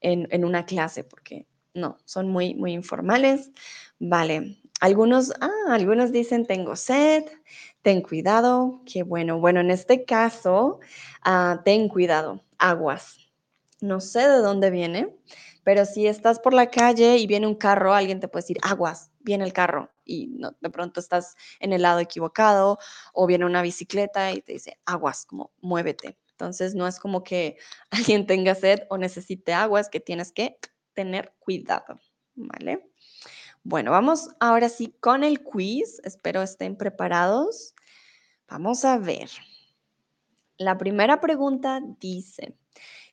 en, 0.00 0.28
en 0.30 0.44
una 0.44 0.64
clase, 0.64 1.02
porque 1.02 1.46
no, 1.74 1.98
son 2.04 2.28
muy, 2.28 2.54
muy 2.54 2.72
informales. 2.72 3.50
Vale, 3.98 4.58
algunos, 4.80 5.32
ah, 5.40 5.50
algunos 5.68 6.12
dicen 6.12 6.46
tengo 6.46 6.76
sed, 6.76 7.24
ten 7.82 8.02
cuidado, 8.02 8.82
qué 8.86 9.02
bueno. 9.02 9.38
Bueno, 9.40 9.60
en 9.60 9.70
este 9.70 10.04
caso, 10.04 10.80
ah, 11.22 11.60
ten 11.64 11.88
cuidado, 11.88 12.44
aguas. 12.58 13.16
No 13.80 14.00
sé 14.00 14.20
de 14.20 14.38
dónde 14.38 14.70
viene, 14.70 15.16
pero 15.64 15.84
si 15.86 16.06
estás 16.06 16.38
por 16.40 16.54
la 16.54 16.70
calle 16.70 17.16
y 17.18 17.26
viene 17.26 17.46
un 17.46 17.54
carro, 17.54 17.94
alguien 17.94 18.20
te 18.20 18.28
puede 18.28 18.42
decir 18.42 18.58
aguas, 18.62 19.10
viene 19.20 19.44
el 19.44 19.52
carro 19.52 19.90
y 20.04 20.28
no, 20.28 20.52
de 20.60 20.70
pronto 20.70 21.00
estás 21.00 21.34
en 21.60 21.72
el 21.72 21.82
lado 21.82 22.00
equivocado 22.00 22.78
o 23.14 23.26
viene 23.26 23.46
una 23.46 23.62
bicicleta 23.62 24.32
y 24.32 24.42
te 24.42 24.54
dice 24.54 24.78
aguas, 24.84 25.24
como 25.26 25.52
muévete. 25.60 26.18
Entonces 26.32 26.74
no 26.74 26.86
es 26.86 26.98
como 26.98 27.22
que 27.22 27.56
alguien 27.90 28.26
tenga 28.26 28.54
sed 28.54 28.80
o 28.90 28.98
necesite 28.98 29.52
agua, 29.52 29.80
es 29.80 29.88
que 29.88 30.00
tienes 30.00 30.32
que 30.32 30.58
tener 31.00 31.32
cuidado, 31.38 31.98
¿vale? 32.34 32.92
Bueno, 33.62 33.90
vamos 33.90 34.28
ahora 34.38 34.68
sí 34.68 34.94
con 35.00 35.24
el 35.24 35.42
quiz. 35.42 35.98
Espero 36.04 36.42
estén 36.42 36.76
preparados. 36.76 37.74
Vamos 38.48 38.84
a 38.84 38.98
ver. 38.98 39.30
La 40.58 40.76
primera 40.76 41.22
pregunta 41.22 41.80
dice, 42.00 42.54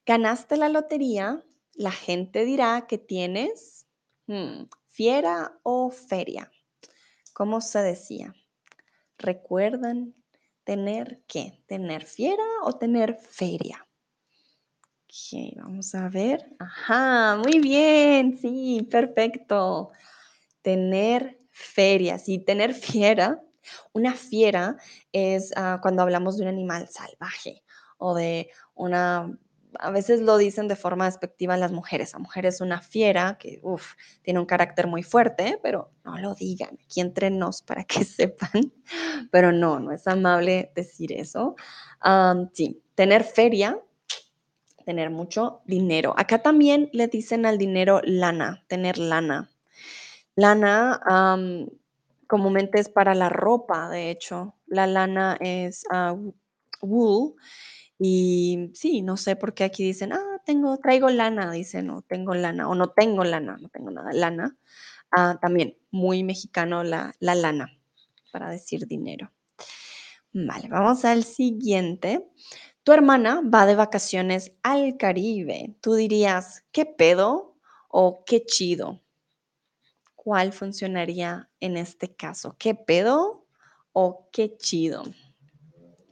¿ganaste 0.06 0.58
la 0.58 0.68
lotería? 0.68 1.46
La 1.76 1.92
gente 1.92 2.44
dirá 2.44 2.88
que 2.88 2.98
tienes 2.98 3.88
hmm, 4.28 4.64
fiera 4.90 5.58
o 5.64 5.90
feria. 5.90 6.52
¿Cómo 7.32 7.62
se 7.62 7.80
decía? 7.80 8.36
¿Recuerdan 9.18 10.14
tener 10.66 11.24
qué? 11.26 11.64
¿Tener 11.68 12.06
fiera 12.06 12.44
o 12.64 12.74
tener 12.74 13.16
feria? 13.16 13.87
Ok, 15.10 15.56
vamos 15.56 15.96
a 15.96 16.10
ver. 16.10 16.46
Ajá, 16.60 17.38
muy 17.38 17.60
bien, 17.60 18.38
sí, 18.38 18.86
perfecto. 18.92 19.92
Tener 20.62 21.40
feria, 21.50 22.20
sí, 22.20 22.40
tener 22.40 22.74
fiera. 22.74 23.42
Una 23.94 24.14
fiera 24.14 24.76
es 25.14 25.54
ah, 25.56 25.80
cuando 25.82 26.02
hablamos 26.02 26.36
de 26.38 26.44
un 26.44 26.50
animal 26.50 26.90
salvaje 26.90 27.64
o 27.98 28.16
de 28.16 28.50
una, 28.76 29.34
a 29.80 29.92
veces 29.92 30.20
lo 30.22 30.38
dicen 30.38 30.68
de 30.68 30.76
forma 30.76 31.06
despectiva 31.06 31.56
las 31.56 31.72
mujeres. 31.72 32.12
La 32.12 32.20
mujer 32.20 32.46
es 32.46 32.60
una 32.60 32.82
fiera 32.82 33.38
que, 33.40 33.60
uff, 33.64 33.94
tiene 34.24 34.42
un 34.42 34.46
carácter 34.46 34.88
muy 34.88 35.04
fuerte, 35.04 35.58
pero 35.64 35.94
no 36.04 36.18
lo 36.18 36.36
digan 36.36 36.78
aquí 36.84 37.00
entre 37.00 37.30
nos 37.30 37.62
para 37.62 37.86
que 37.86 38.04
sepan. 38.04 38.74
Pero 39.32 39.54
no, 39.54 39.80
no 39.80 39.94
es 39.94 40.06
amable 40.06 40.74
decir 40.76 41.14
eso. 41.14 41.56
sí, 42.54 42.84
tener 42.94 43.24
feria 43.24 43.82
tener 44.88 45.10
mucho 45.10 45.60
dinero. 45.66 46.14
Acá 46.16 46.42
también 46.42 46.90
le 46.94 47.10
dicen 47.10 47.46
al 47.46 47.58
dinero 47.58 48.00
lana, 48.06 48.64
tener 48.68 48.98
lana. 48.98 49.50
Lana 50.38 51.02
comúnmente 52.26 52.80
es 52.80 52.88
para 52.88 53.14
la 53.14 53.28
ropa, 53.28 53.90
de 53.90 54.10
hecho. 54.12 54.56
La 54.66 54.88
lana 54.88 55.36
es 55.42 55.84
ah, 55.92 56.16
wool. 56.82 57.34
Y 58.00 58.72
sí, 58.76 59.02
no 59.02 59.18
sé 59.18 59.36
por 59.36 59.54
qué 59.54 59.66
aquí 59.66 59.84
dicen, 59.84 60.14
ah, 60.14 60.42
tengo, 60.46 60.78
traigo 60.78 61.10
lana, 61.10 61.52
dicen, 61.52 61.90
o 61.90 62.02
tengo 62.04 62.34
lana, 62.34 62.70
o 62.70 62.74
no 62.74 62.92
tengo 62.92 63.26
lana, 63.26 63.58
no 63.60 63.68
tengo 63.68 63.92
nada, 63.92 64.14
lana. 64.14 64.56
Ah, 65.12 65.38
también 65.42 65.76
muy 65.92 66.24
mexicano 66.24 66.86
la, 66.86 67.14
la 67.20 67.36
lana, 67.36 67.78
para 68.32 68.50
decir 68.50 68.88
dinero. 68.88 69.34
Vale, 70.32 70.70
vamos 70.70 71.04
al 71.04 71.26
siguiente. 71.26 72.26
Tu 72.88 72.94
hermana 72.94 73.42
va 73.42 73.66
de 73.66 73.76
vacaciones 73.76 74.54
al 74.64 74.96
Caribe. 74.96 75.76
Tú 75.82 75.96
dirías, 75.96 76.64
¿qué 76.72 76.86
pedo 76.86 77.58
o 77.90 78.24
qué 78.26 78.46
chido? 78.46 79.02
¿Cuál 80.16 80.54
funcionaría 80.54 81.50
en 81.60 81.76
este 81.76 82.16
caso? 82.16 82.56
¿Qué 82.58 82.76
pedo 82.76 83.46
o 83.92 84.30
qué 84.32 84.56
chido? 84.56 85.04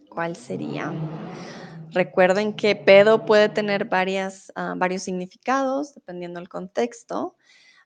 ¿Cuál 0.09 0.35
sería? 0.35 0.91
Recuerden 1.91 2.51
que 2.51 2.75
pedo 2.75 3.25
puede 3.25 3.47
tener 3.47 3.85
varias, 3.85 4.51
ah, 4.55 4.73
varios 4.75 5.03
significados 5.03 5.95
dependiendo 5.95 6.41
del 6.41 6.49
contexto. 6.49 7.37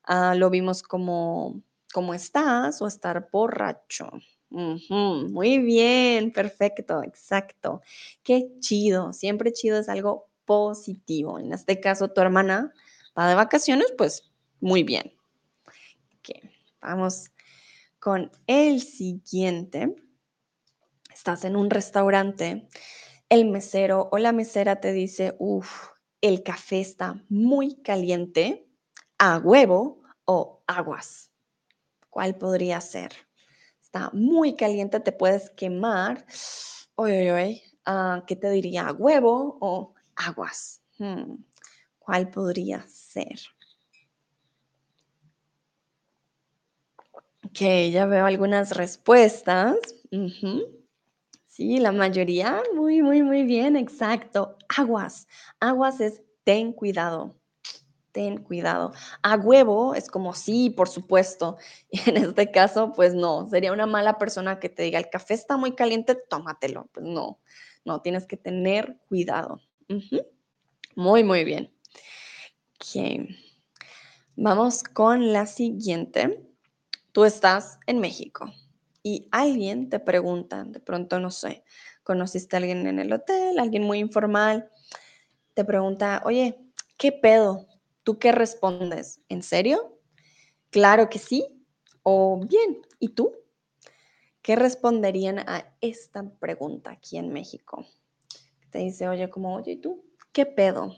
Ah, 0.04 0.34
lo 0.34 0.50
vimos 0.50 0.82
como 0.82 1.62
cómo 1.94 2.16
estás 2.16 2.82
o 2.82 2.88
estar 2.88 3.30
borracho. 3.32 4.10
Muy 4.52 5.60
bien, 5.60 6.32
perfecto, 6.32 7.04
exacto. 7.04 7.82
Qué 8.24 8.50
chido, 8.60 9.14
siempre 9.14 9.54
chido 9.54 9.80
es 9.80 9.90
algo 9.90 10.30
positivo. 10.46 11.40
En 11.40 11.54
este 11.54 11.80
caso, 11.80 12.10
tu 12.10 12.22
hermana 12.22 12.74
va 13.18 13.30
de 13.30 13.36
vacaciones, 13.36 13.94
pues 13.98 14.32
muy 14.60 14.84
bien. 14.84 15.14
vamos 16.82 17.32
con 18.00 18.32
el 18.48 18.82
siguiente. 18.82 19.96
Estás 21.14 21.44
en 21.44 21.56
un 21.56 21.70
restaurante, 21.70 22.68
el 23.28 23.46
mesero 23.46 24.10
o 24.12 24.18
la 24.18 24.32
mesera 24.32 24.80
te 24.80 24.94
dice, 24.94 25.36
uff, 25.38 25.90
el 26.22 26.44
café 26.44 26.80
está 26.80 27.24
muy 27.30 27.82
caliente, 27.82 28.68
a 29.18 29.38
huevo 29.38 30.02
o 30.26 30.64
aguas. 30.66 31.32
¿Cuál 32.10 32.38
podría 32.38 32.80
ser? 32.82 33.29
Está 33.92 34.12
muy 34.14 34.56
caliente, 34.56 35.00
te 35.00 35.12
puedes 35.12 35.50
quemar. 35.50 36.24
Oye, 36.94 37.32
oye, 37.32 37.64
uh, 37.88 38.24
¿qué 38.28 38.36
te 38.36 38.52
diría? 38.52 38.92
¿Huevo 38.92 39.58
o 39.62 39.96
aguas? 40.16 40.84
Hmm, 41.00 41.38
¿Cuál 41.98 42.30
podría 42.30 42.86
ser? 42.88 43.40
Ok, 47.44 47.62
ya 47.92 48.06
veo 48.06 48.28
algunas 48.28 48.76
respuestas. 48.78 49.76
Sí, 51.48 51.80
la 51.80 51.92
mayoría, 51.92 52.62
muy, 52.76 53.02
muy, 53.02 53.24
muy 53.24 53.44
bien, 53.44 53.76
exacto. 53.76 54.56
Aguas. 54.78 55.28
Aguas 55.60 56.00
es 56.00 56.22
ten 56.44 56.74
cuidado. 56.74 57.39
Ten 58.12 58.38
cuidado. 58.44 58.94
A 59.22 59.36
huevo 59.36 59.94
es 59.96 60.10
como 60.10 60.34
sí, 60.34 60.70
por 60.70 60.90
supuesto. 60.90 61.58
Y 61.92 62.10
en 62.10 62.18
este 62.18 62.52
caso, 62.52 62.94
pues 62.94 63.14
no, 63.14 63.50
sería 63.50 63.72
una 63.72 63.86
mala 63.86 64.18
persona 64.18 64.60
que 64.60 64.70
te 64.70 64.84
diga 64.84 65.00
el 65.00 65.10
café 65.10 65.34
está 65.34 65.58
muy 65.58 65.74
caliente, 65.76 66.16
tómatelo. 66.16 66.90
Pues 66.94 67.06
no, 67.06 67.40
no, 67.86 68.02
tienes 68.02 68.26
que 68.26 68.38
tener 68.38 68.98
cuidado. 69.08 69.62
Muy, 70.96 71.24
muy 71.24 71.44
bien. 71.44 71.72
Ok. 72.76 73.30
Vamos 74.36 74.84
con 74.84 75.34
la 75.34 75.46
siguiente. 75.46 76.46
Tú 77.12 77.26
estás 77.26 77.80
en 77.88 78.00
México 78.00 78.54
y 79.04 79.28
alguien 79.32 79.90
te 79.90 80.00
pregunta, 80.00 80.64
de 80.64 80.80
pronto 80.80 81.20
no 81.20 81.32
sé, 81.32 81.64
conociste 82.04 82.56
a 82.56 82.60
alguien 82.60 82.86
en 82.88 83.00
el 83.00 83.12
hotel, 83.12 83.60
alguien 83.60 83.84
muy 83.84 84.00
informal, 84.00 84.70
te 85.54 85.66
pregunta, 85.66 86.22
oye, 86.26 86.58
¿qué 86.98 87.12
pedo? 87.12 87.68
¿Tú 88.10 88.18
qué 88.18 88.32
respondes? 88.32 89.22
¿En 89.30 89.44
serio? 89.44 90.00
Claro 90.72 91.12
que 91.12 91.20
sí. 91.20 91.46
O 92.02 92.40
bien, 92.44 92.82
¿y 92.98 93.10
tú? 93.10 93.32
¿Qué 94.42 94.56
responderían 94.56 95.38
a 95.38 95.72
esta 95.80 96.28
pregunta 96.40 96.90
aquí 96.90 97.20
en 97.20 97.32
México? 97.32 97.86
Te 98.72 98.80
dice, 98.80 99.08
oye, 99.08 99.30
como, 99.30 99.54
oye, 99.54 99.74
¿y 99.74 99.78
tú? 99.78 100.04
¿Qué 100.32 100.48
pedo? 100.48 100.96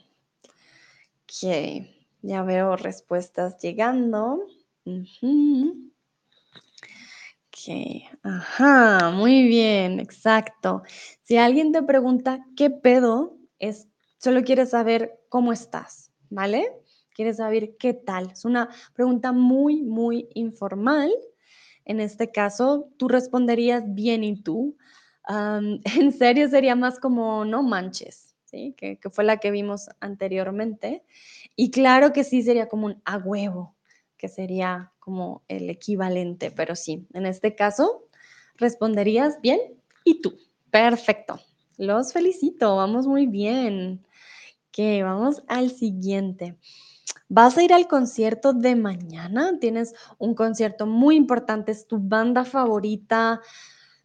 Que 1.26 2.02
ya 2.22 2.42
veo 2.44 2.76
respuestas 2.76 3.58
llegando. 3.58 4.46
Ok, 7.46 8.08
ajá, 8.22 9.10
muy 9.10 9.46
bien, 9.46 10.00
exacto. 10.00 10.82
Si 11.24 11.36
alguien 11.36 11.72
te 11.72 11.82
pregunta 11.82 12.42
qué 12.56 12.70
pedo, 12.70 13.36
es 13.58 13.86
solo 14.16 14.42
quiere 14.44 14.64
saber 14.64 15.20
cómo 15.28 15.52
estás, 15.52 16.10
¿vale? 16.30 16.81
Quiere 17.14 17.34
saber 17.34 17.76
qué 17.78 17.94
tal. 17.94 18.30
Es 18.32 18.44
una 18.44 18.68
pregunta 18.94 19.32
muy, 19.32 19.82
muy 19.82 20.28
informal. 20.34 21.10
En 21.84 22.00
este 22.00 22.30
caso, 22.30 22.88
tú 22.96 23.08
responderías 23.08 23.82
bien 23.94 24.24
y 24.24 24.42
tú. 24.42 24.76
en 25.28 26.12
serio 26.12 26.48
sería 26.48 26.74
más 26.74 26.98
como 26.98 27.44
no 27.44 27.62
manches, 27.62 28.34
¿sí? 28.44 28.74
Que, 28.76 28.98
que 28.98 29.10
fue 29.10 29.24
la 29.24 29.38
que 29.38 29.50
vimos 29.50 29.88
anteriormente. 30.00 31.04
Y 31.56 31.70
claro 31.70 32.12
que 32.12 32.24
sí 32.24 32.42
sería 32.42 32.68
como 32.68 32.86
un 32.86 33.02
a 33.04 33.18
huevo, 33.18 33.76
que 34.16 34.28
sería 34.28 34.92
como 34.98 35.42
el 35.48 35.68
equivalente, 35.68 36.50
pero 36.50 36.76
sí, 36.76 37.06
en 37.12 37.26
este 37.26 37.54
caso 37.54 38.08
responderías 38.56 39.40
bien 39.40 39.60
y 40.04 40.20
tú. 40.20 40.38
Perfecto. 40.70 41.40
Los 41.76 42.12
felicito, 42.12 42.76
vamos 42.76 43.06
muy 43.06 43.26
bien. 43.26 44.04
Que 44.70 45.02
vamos 45.02 45.42
al 45.48 45.70
siguiente. 45.70 46.56
¿Vas 47.34 47.56
a 47.56 47.62
ir 47.62 47.72
al 47.72 47.88
concierto 47.88 48.52
de 48.52 48.76
mañana? 48.76 49.58
Tienes 49.58 49.94
un 50.18 50.34
concierto 50.34 50.84
muy 50.86 51.16
importante, 51.16 51.72
es 51.72 51.86
tu 51.86 51.98
banda 51.98 52.44
favorita. 52.44 53.40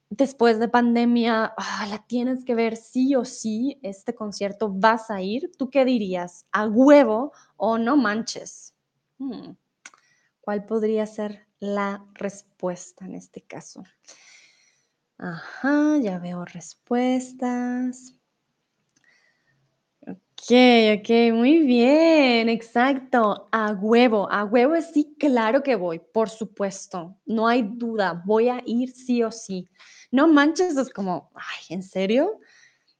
Después 0.10 0.60
de 0.60 0.70
pandemia, 0.70 1.54
ah, 1.58 1.88
la 1.90 2.06
tienes 2.08 2.46
que 2.46 2.56
ver 2.56 2.78
sí 2.78 3.16
o 3.16 3.26
sí. 3.26 3.82
Este 3.84 4.16
concierto 4.16 4.72
vas 4.74 5.12
a 5.12 5.22
ir. 5.22 5.52
¿Tú 5.58 5.70
qué 5.70 5.84
dirías? 5.84 6.46
¿A 6.54 6.68
huevo 6.68 7.34
o 7.58 7.78
no 7.78 7.98
manches? 7.98 8.74
Hmm. 9.18 9.58
¿Cuál 10.40 10.63
podría 10.66 11.06
ser 11.06 11.48
la 11.60 12.06
respuesta 12.13 13.04
en 13.04 13.16
este 13.16 13.42
caso? 13.42 13.84
Ajá, 15.18 15.98
ya 16.02 16.18
veo 16.18 16.46
respuestas. 16.46 18.16
Ok, 20.10 20.52
ok, 21.00 21.10
muy 21.34 21.60
bien, 21.65 22.48
exacto. 22.48 23.50
A 23.52 23.74
huevo, 23.74 24.32
a 24.32 24.46
huevo 24.46 24.76
sí, 24.82 25.15
claro 25.20 25.63
que 25.63 25.76
voy, 25.76 26.00
por 26.00 26.30
supuesto. 26.30 27.17
No 27.26 27.48
hay 27.48 27.63
duda, 27.63 28.22
voy 28.26 28.48
a 28.48 28.62
ir 28.65 28.91
sí 28.91 29.22
o 29.24 29.32
sí. 29.32 29.67
No 30.12 30.28
manches, 30.28 30.78
es 30.78 30.89
como, 30.91 31.30
ay, 31.36 31.76
¿en 31.76 31.84
serio? 31.84 32.39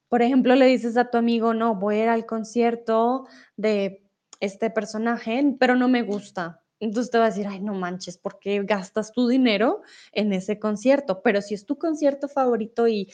Por 0.08 0.22
ejemplo, 0.22 0.54
le 0.56 0.66
dices 0.66 0.96
a 0.98 1.10
tu 1.10 1.18
amigo, 1.18 1.54
no, 1.54 1.76
voy 1.76 1.96
a 1.96 2.04
ir 2.04 2.08
al 2.10 2.26
concierto 2.26 3.26
de 3.56 4.04
este 4.40 4.70
personaje, 4.70 5.56
pero 5.60 5.76
no 5.76 5.88
me 5.88 6.02
gusta. 6.02 6.62
Entonces 6.80 7.10
te 7.10 7.18
va 7.18 7.26
a 7.26 7.28
decir, 7.30 7.46
ay, 7.48 7.60
no 7.60 7.74
manches, 7.74 8.18
¿por 8.18 8.38
qué 8.40 8.62
gastas 8.64 9.12
tu 9.12 9.28
dinero 9.28 9.82
en 10.12 10.32
ese 10.32 10.58
concierto? 10.58 11.22
Pero 11.22 11.42
si 11.42 11.54
es 11.54 11.66
tu 11.66 11.78
concierto 11.78 12.28
favorito 12.28 12.88
y 12.88 13.10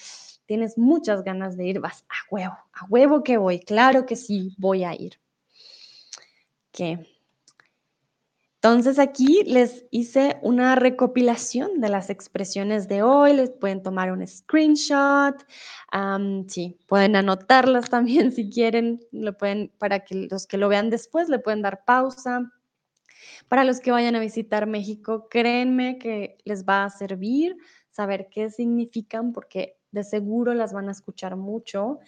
tienes 0.46 0.78
muchas 0.78 1.24
ganas 1.24 1.56
de 1.56 1.66
ir, 1.66 1.80
vas 1.80 2.04
a 2.08 2.14
huevo, 2.30 2.56
a 2.72 2.84
huevo 2.88 3.22
que 3.22 3.36
voy, 3.36 3.60
claro 3.60 4.06
que 4.06 4.16
sí, 4.16 4.54
voy 4.58 4.84
a 4.84 4.94
ir. 4.94 5.18
¿Qué? 6.72 7.06
Entonces 8.64 8.98
aquí 8.98 9.42
les 9.44 9.84
hice 9.90 10.38
una 10.40 10.74
recopilación 10.74 11.82
de 11.82 11.90
las 11.90 12.08
expresiones 12.08 12.88
de 12.88 13.02
hoy, 13.02 13.34
les 13.34 13.50
pueden 13.50 13.82
tomar 13.82 14.10
un 14.10 14.26
screenshot, 14.26 15.36
sí, 16.48 16.78
pueden 16.86 17.14
anotarlas 17.14 17.90
también 17.90 18.32
si 18.32 18.48
quieren, 18.48 19.00
lo 19.12 19.36
pueden, 19.36 19.70
para 19.78 20.00
que 20.00 20.28
los 20.30 20.46
que 20.46 20.56
lo 20.56 20.70
vean 20.70 20.88
después 20.88 21.28
le 21.28 21.40
pueden 21.40 21.60
dar 21.60 21.84
pausa, 21.84 22.50
para 23.48 23.64
los 23.64 23.80
que 23.80 23.92
vayan 23.92 24.16
a 24.16 24.20
visitar 24.20 24.66
México, 24.66 25.28
créanme 25.28 25.98
que 25.98 26.38
les 26.44 26.64
va 26.64 26.84
a 26.84 26.90
servir 26.90 27.56
saber 27.94 28.28
qué 28.30 28.50
significan 28.50 29.32
porque 29.32 29.76
de 29.94 30.04
seguro 30.04 30.52
las 30.52 30.72
van 30.72 30.88
a 30.88 30.92
escuchar 30.92 31.36
mucho. 31.36 32.00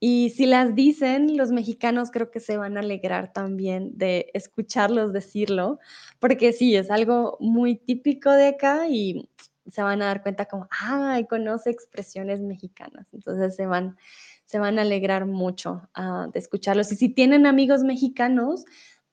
Y 0.00 0.30
si 0.30 0.46
las 0.46 0.74
dicen, 0.74 1.36
los 1.36 1.50
mexicanos 1.50 2.10
creo 2.10 2.30
que 2.30 2.40
se 2.40 2.56
van 2.56 2.76
a 2.76 2.80
alegrar 2.80 3.32
también 3.32 3.98
de 3.98 4.30
escucharlos 4.32 5.12
decirlo, 5.12 5.78
porque 6.18 6.52
sí, 6.52 6.74
es 6.74 6.90
algo 6.90 7.36
muy 7.40 7.76
típico 7.76 8.30
de 8.30 8.48
acá 8.48 8.88
y 8.88 9.28
se 9.70 9.82
van 9.82 10.02
a 10.02 10.06
dar 10.06 10.22
cuenta 10.22 10.46
como, 10.46 10.66
ay, 10.70 11.26
conoce 11.26 11.70
expresiones 11.70 12.40
mexicanas. 12.40 13.06
Entonces 13.12 13.54
se 13.54 13.66
van, 13.66 13.96
se 14.46 14.58
van 14.58 14.78
a 14.78 14.82
alegrar 14.82 15.26
mucho 15.26 15.88
ah, 15.94 16.28
de 16.32 16.38
escucharlos. 16.38 16.90
Y 16.92 16.96
si 16.96 17.08
tienen 17.08 17.46
amigos 17.46 17.82
mexicanos, 17.82 18.64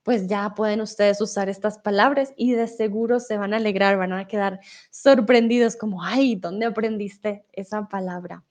pues 0.02 0.26
ya 0.26 0.54
pueden 0.54 0.80
ustedes 0.80 1.20
usar 1.20 1.48
estas 1.48 1.78
palabras 1.78 2.32
y 2.36 2.52
de 2.52 2.66
seguro 2.66 3.20
se 3.20 3.36
van 3.36 3.52
a 3.52 3.58
alegrar, 3.58 3.98
van 3.98 4.12
a 4.12 4.26
quedar 4.26 4.60
sorprendidos 4.90 5.76
como, 5.76 6.02
ay, 6.02 6.36
¿dónde 6.36 6.66
aprendiste 6.66 7.44
esa 7.52 7.86
palabra? 7.88 8.42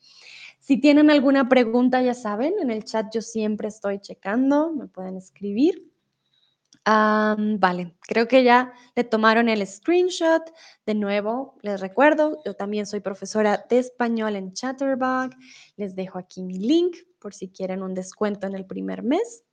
Si 0.59 0.77
tienen 0.77 1.09
alguna 1.09 1.49
pregunta, 1.49 2.01
ya 2.01 2.13
saben, 2.13 2.53
en 2.61 2.69
el 2.69 2.83
chat 2.83 3.11
yo 3.13 3.21
siempre 3.21 3.69
estoy 3.69 3.99
checando, 3.99 4.71
me 4.71 4.87
pueden 4.87 5.17
escribir. 5.17 5.91
vale, 6.85 7.95
creo 8.01 8.27
que 8.27 8.43
ya 8.43 8.73
le 8.95 9.03
tomaron 9.03 9.49
el 9.49 9.65
screenshot. 9.65 10.43
De 10.85 10.93
nuevo, 10.93 11.57
les 11.61 11.81
recuerdo, 11.81 12.39
yo 12.45 12.53
también 12.55 12.85
soy 12.85 12.99
profesora 12.99 13.65
de 13.69 13.79
español 13.79 14.35
en 14.35 14.53
Chatterbox. 14.53 15.35
Les 15.75 15.95
dejo 15.95 16.19
aquí 16.19 16.43
mi 16.43 16.59
link 16.59 16.97
por 17.19 17.33
si 17.33 17.49
quieren 17.49 17.81
un 17.81 17.95
descuento 17.95 18.45
en 18.45 18.53
el 18.53 18.65
primer 18.65 19.01
mes 19.01 19.43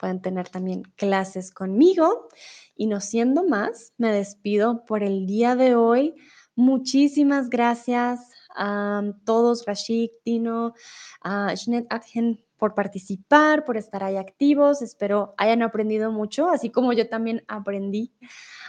pueden 0.00 0.22
tener 0.22 0.48
también 0.48 0.82
clases 0.96 1.52
conmigo. 1.52 2.28
Y 2.74 2.86
no 2.86 3.00
siendo 3.00 3.44
más, 3.44 3.92
me 3.98 4.10
despido 4.10 4.84
por 4.86 5.02
el 5.04 5.26
día 5.26 5.54
de 5.54 5.76
hoy. 5.76 6.14
Muchísimas 6.56 7.50
gracias 7.50 8.20
a 8.56 9.02
todos, 9.24 9.66
Rashik, 9.66 10.10
Tino, 10.24 10.72
a 11.20 11.54
Shnet 11.54 11.86
Atgen, 11.90 12.42
por 12.56 12.74
participar, 12.74 13.64
por 13.64 13.76
estar 13.76 14.02
ahí 14.02 14.16
activos. 14.16 14.82
Espero 14.82 15.34
hayan 15.36 15.62
aprendido 15.62 16.10
mucho, 16.10 16.48
así 16.48 16.70
como 16.70 16.92
yo 16.92 17.08
también 17.08 17.44
aprendí 17.46 18.12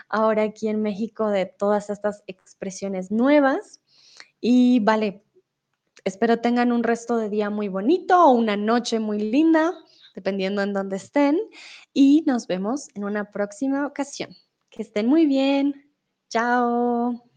ahora 0.09 0.43
aquí 0.43 0.67
en 0.67 0.81
México 0.81 1.29
de 1.29 1.45
todas 1.45 1.89
estas 1.89 2.23
expresiones 2.27 3.11
nuevas. 3.11 3.81
Y 4.39 4.79
vale, 4.81 5.23
espero 6.03 6.39
tengan 6.39 6.71
un 6.71 6.83
resto 6.83 7.17
de 7.17 7.29
día 7.29 7.49
muy 7.49 7.69
bonito 7.69 8.25
o 8.25 8.31
una 8.31 8.57
noche 8.57 8.99
muy 8.99 9.19
linda 9.19 9.73
dependiendo 10.15 10.61
en 10.61 10.73
dónde 10.73 10.97
estén. 10.97 11.37
Y 11.93 12.23
nos 12.25 12.47
vemos 12.47 12.87
en 12.95 13.03
una 13.03 13.31
próxima 13.31 13.85
ocasión. 13.85 14.35
Que 14.69 14.83
estén 14.83 15.07
muy 15.07 15.25
bien. 15.25 15.91
Chao. 16.29 17.30